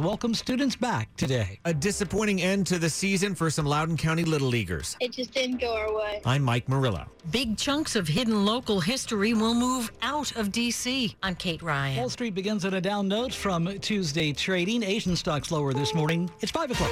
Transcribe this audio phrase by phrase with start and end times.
[0.00, 1.60] Welcome students back today.
[1.66, 4.96] A disappointing end to the season for some Loudoun County Little Leaguers.
[4.98, 6.20] It just didn't go our way.
[6.26, 7.06] I'm Mike Murillo.
[7.30, 11.14] Big chunks of hidden local history will move out of D.C.
[11.22, 11.96] I'm Kate Ryan.
[11.96, 14.82] Wall Street begins on a down note from Tuesday trading.
[14.82, 16.28] Asian stocks lower this morning.
[16.40, 16.90] It's 5 o'clock.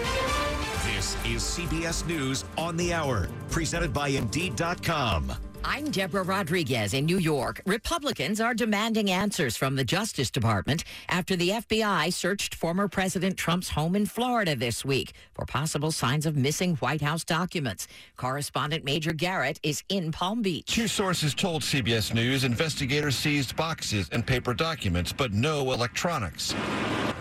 [0.84, 5.32] This is CBS News on the Hour, presented by Indeed.com.
[5.64, 7.62] I'm Deborah Rodriguez in New York.
[7.66, 13.68] Republicans are demanding answers from the Justice Department after the FBI searched former President Trump's
[13.68, 17.86] home in Florida this week for possible signs of missing White House documents.
[18.16, 20.66] Correspondent Major Garrett is in Palm Beach.
[20.66, 26.54] Two sources told CBS News investigators seized boxes and paper documents, but no electronics.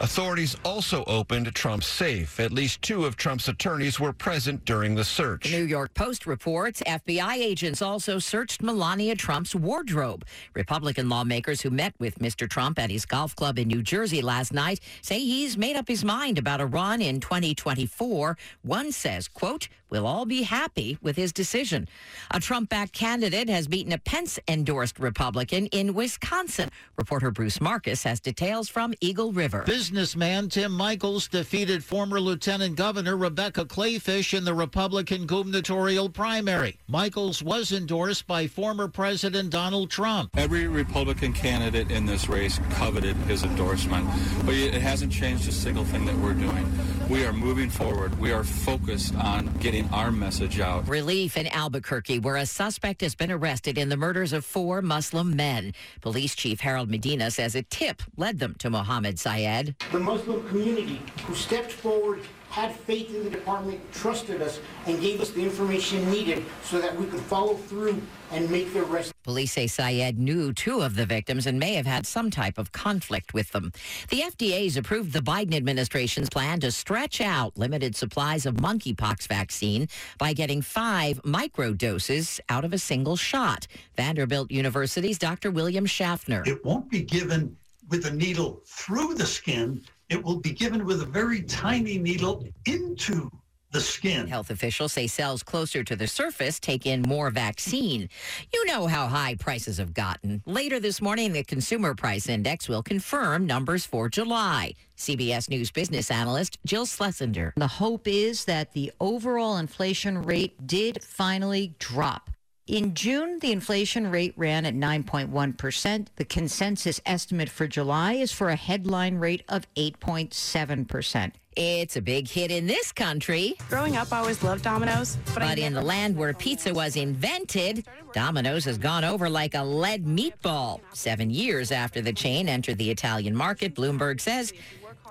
[0.01, 2.39] Authorities also opened Trump's safe.
[2.39, 5.43] At least two of Trump's attorneys were present during the search.
[5.43, 10.25] The New York Post reports FBI agents also searched Melania Trump's wardrobe.
[10.55, 12.49] Republican lawmakers who met with Mr.
[12.49, 16.03] Trump at his golf club in New Jersey last night say he's made up his
[16.03, 18.35] mind about a run in 2024.
[18.63, 21.87] One says, quote, we'll all be happy with his decision.
[22.31, 26.69] A Trump-backed candidate has beaten a Pence-endorsed Republican in Wisconsin.
[26.97, 29.63] Reporter Bruce Marcus has details from Eagle River.
[29.91, 36.79] Businessman Tim Michels defeated former Lieutenant Governor Rebecca Kleefisch in the Republican gubernatorial primary.
[36.87, 40.31] Michels was endorsed by former President Donald Trump.
[40.37, 44.07] Every Republican candidate in this race coveted his endorsement,
[44.45, 46.71] but it hasn't changed a single thing that we're doing.
[47.09, 48.17] We are moving forward.
[48.21, 50.87] We are focused on getting our message out.
[50.87, 55.35] Relief in Albuquerque, where a suspect has been arrested in the murders of four Muslim
[55.35, 55.73] men.
[55.99, 59.75] Police Chief Harold Medina says a tip led them to Mohammed Syed.
[59.91, 65.21] The Muslim community who stepped forward, had faith in the department, trusted us, and gave
[65.21, 68.01] us the information needed so that we could follow through
[68.31, 69.13] and make the arrest.
[69.23, 72.73] Police say Syed knew two of the victims and may have had some type of
[72.73, 73.71] conflict with them.
[74.09, 79.87] The FDA's approved the Biden administration's plan to stretch out limited supplies of monkeypox vaccine
[80.17, 83.65] by getting five micro doses out of a single shot.
[83.95, 85.51] Vanderbilt University's Dr.
[85.51, 86.43] William Schaffner.
[86.45, 87.55] It won't be given
[87.91, 89.83] with a needle through the skin.
[90.09, 93.29] It will be given with a very tiny needle into
[93.71, 94.27] the skin.
[94.27, 98.09] Health officials say cells closer to the surface take in more vaccine.
[98.53, 100.41] You know how high prices have gotten.
[100.45, 104.73] Later this morning, the Consumer Price Index will confirm numbers for July.
[104.97, 107.53] CBS News business analyst Jill Schlesinger.
[107.55, 112.29] The hope is that the overall inflation rate did finally drop.
[112.67, 116.07] In June, the inflation rate ran at 9.1%.
[116.15, 121.31] The consensus estimate for July is for a headline rate of 8.7%.
[121.57, 123.55] It's a big hit in this country.
[123.67, 125.17] Growing up, I always loved Domino's.
[125.33, 129.63] But, but in the land where pizza was invented, Domino's has gone over like a
[129.63, 130.79] lead meatball.
[130.93, 134.53] Seven years after the chain entered the Italian market, Bloomberg says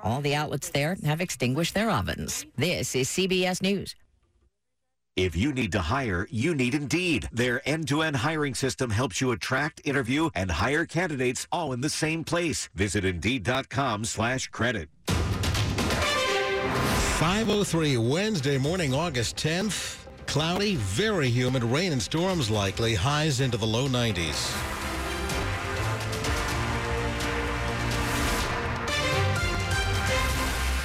[0.03, 2.47] all the outlets there have extinguished their ovens.
[2.57, 3.95] This is CBS News.
[5.21, 7.29] If you need to hire, you need Indeed.
[7.31, 12.25] Their end-to-end hiring system helps you attract, interview, and hire candidates all in the same
[12.25, 12.71] place.
[12.75, 14.89] Visit Indeed.com slash credit.
[17.19, 20.07] 503 Wednesday morning, August 10th.
[20.25, 24.70] Cloudy, very humid, rain and storms likely, highs into the low 90s.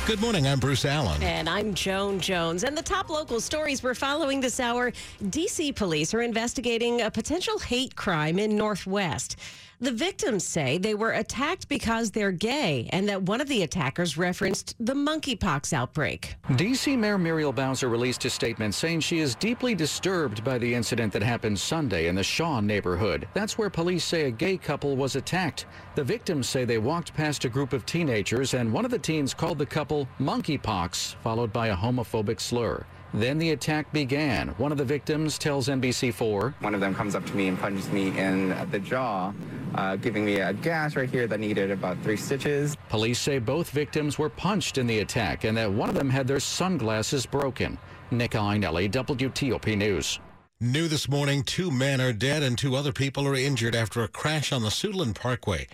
[0.05, 0.47] Good morning.
[0.47, 1.23] I'm Bruce Allen.
[1.23, 2.63] And I'm Joan Jones.
[2.63, 4.93] And the top local stories we're following this hour
[5.31, 5.73] D.C.
[5.73, 9.37] police are investigating a potential hate crime in Northwest.
[9.81, 14.17] The victims say they were attacked because they're gay and that one of the attackers
[14.17, 16.35] referenced the monkeypox outbreak.
[16.55, 16.95] D.C.
[16.95, 21.21] Mayor Muriel Bowser released a statement saying she is deeply disturbed by the incident that
[21.21, 23.27] happened Sunday in the Shaw neighborhood.
[23.33, 25.65] That's where police say a gay couple was attacked.
[25.95, 29.33] The victims say they walked past a group of teenagers and one of the teens
[29.33, 32.85] called the couple monkeypox, followed by a homophobic slur.
[33.13, 34.49] Then the attack began.
[34.57, 36.55] One of the victims tells NBC4.
[36.59, 39.31] One of them comes up to me and punches me in the jaw,
[39.75, 42.75] uh, giving me a gash right here that needed about three stitches.
[42.89, 46.27] Police say both victims were punched in the attack and that one of them had
[46.27, 47.77] their sunglasses broken.
[48.11, 50.19] Nick Iannelli, WTOP News.
[50.61, 54.07] New this morning, two men are dead and two other people are injured after a
[54.07, 55.67] crash on the Suitland Parkway.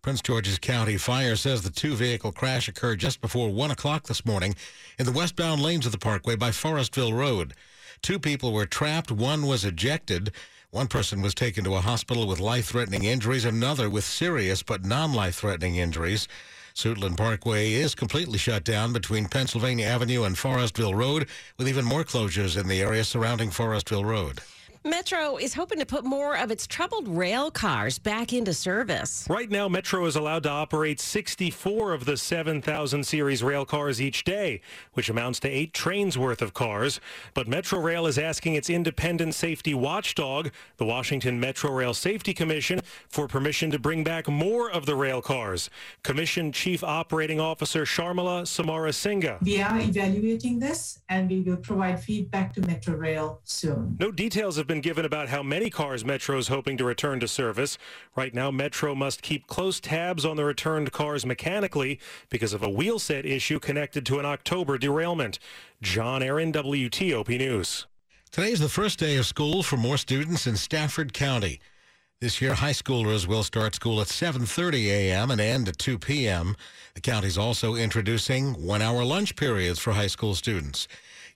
[0.00, 4.24] Prince George's County Fire says the two vehicle crash occurred just before 1 o'clock this
[4.24, 4.56] morning
[4.98, 7.54] in the westbound lanes of the parkway by Forestville Road.
[8.00, 10.32] Two people were trapped, one was ejected.
[10.72, 14.86] One person was taken to a hospital with life threatening injuries, another with serious but
[14.86, 16.26] non life threatening injuries.
[16.74, 21.28] Suitland Parkway is completely shut down between Pennsylvania Avenue and Forestville Road,
[21.58, 24.40] with even more closures in the area surrounding Forestville Road.
[24.84, 29.24] Metro is hoping to put more of its troubled rail cars back into service.
[29.30, 34.24] Right now, Metro is allowed to operate 64 of the 7,000 series rail cars each
[34.24, 34.60] day,
[34.94, 36.98] which amounts to eight trains worth of cars.
[37.32, 42.80] But Metro Rail is asking its independent safety watchdog, the Washington Metro Rail Safety Commission,
[43.08, 45.70] for permission to bring back more of the rail cars.
[46.02, 49.40] Commission Chief Operating Officer Sharmila Samarasinghe.
[49.42, 53.96] We are evaluating this and we will provide feedback to Metro Rail soon.
[54.00, 57.28] No details have been given about how many cars Metro is hoping to return to
[57.28, 57.78] service.
[58.16, 61.98] Right now, Metro must keep close tabs on the returned cars mechanically
[62.30, 65.38] because of a wheel set issue connected to an October derailment.
[65.82, 67.86] John Aaron, WTOP News.
[68.30, 71.60] Today is the first day of school for more students in Stafford County.
[72.22, 75.32] This year, high schoolers will start school at 7:30 a.m.
[75.32, 76.54] and end at 2 p.m.
[76.94, 80.86] The county's also introducing one-hour lunch periods for high school students.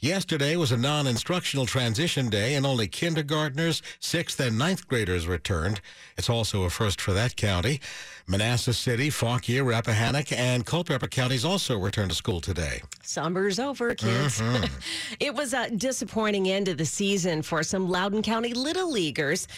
[0.01, 5.81] Yesterday was a non-instructional transition day, and only kindergartners, sixth and ninth graders returned.
[6.19, 7.81] It's also a first for that county.
[8.27, 12.83] Manassas City, Fauquier, Rappahannock, and Culpeper counties also returned to school today.
[13.03, 14.41] Summer's over, kids.
[14.41, 14.71] Mhm.
[15.21, 19.49] it was a disappointing end of the season for some Loudoun County Little Leaguers.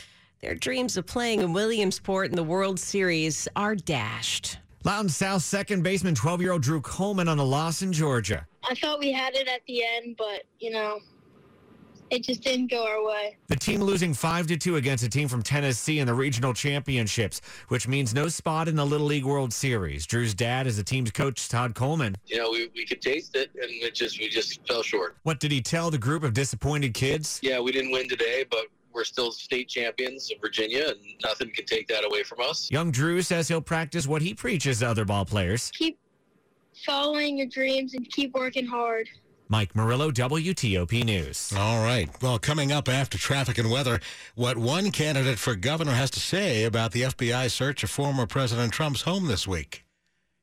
[0.41, 4.59] Their dreams of playing in Williamsport in the World Series are dashed.
[4.85, 8.47] Loudoun South second baseman 12 year old Drew Coleman on a loss in Georgia.
[8.69, 11.01] I thought we had it at the end, but you know,
[12.11, 13.37] it just didn't go our way.
[13.49, 17.41] The team losing 5 to 2 against a team from Tennessee in the regional championships,
[17.69, 20.07] which means no spot in the Little League World Series.
[20.07, 22.17] Drew's dad is the team's coach, Todd Coleman.
[22.27, 25.17] You know, we, we could taste it, and it just we just fell short.
[25.25, 27.41] What did he tell the group of disappointed kids?
[27.43, 28.67] Yeah, we didn't win today, but
[28.99, 32.69] we're still state champions of Virginia, and nothing can take that away from us.
[32.69, 35.71] Young Drew says he'll practice what he preaches to other ball players.
[35.73, 36.01] Keep
[36.85, 39.09] following your dreams and keep working hard.
[39.49, 41.53] Mike Murillo, WTOP News.
[41.57, 42.11] All right.
[42.21, 44.01] Well, coming up after traffic and weather,
[44.35, 48.73] what one candidate for governor has to say about the FBI search of former President
[48.73, 49.85] Trump's home this week.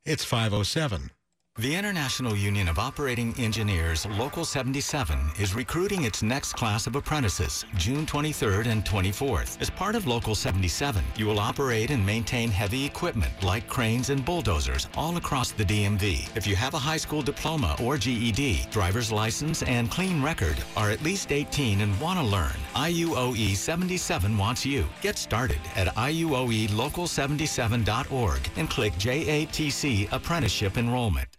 [0.06, 1.12] It's 507.
[1.58, 7.64] The International Union of Operating Engineers Local 77 is recruiting its next class of apprentices
[7.78, 9.62] June 23rd and 24th.
[9.62, 14.26] As part of Local 77, you will operate and maintain heavy equipment like cranes and
[14.26, 16.28] bulldozers all across the DMV.
[16.36, 20.92] If you have a high school diploma or GED, driver's license, and clean record, are
[20.92, 24.84] at least 18 and want to learn, IUOE 77 wants you.
[25.02, 31.30] Get started at E IUOElocal77.org and click JATC Apprenticeship Enrollment.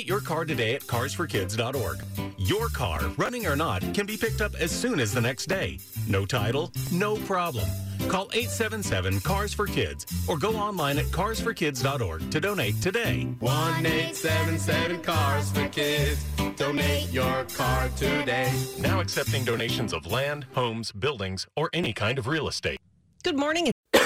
[0.00, 2.02] Donate your car today at carsforkids.org.
[2.38, 5.78] Your car, running or not, can be picked up as soon as the next day.
[6.08, 7.68] No title, no problem.
[8.08, 13.24] Call 877 Cars for Kids or go online at carsforkids.org to donate today.
[13.40, 16.24] 1 877 Cars for Kids.
[16.56, 18.50] Donate your car today.
[18.78, 22.78] Now accepting donations of land, homes, buildings, or any kind of real estate.
[23.22, 23.70] Good morning.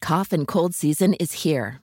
[0.00, 1.82] Cough and cold season is here.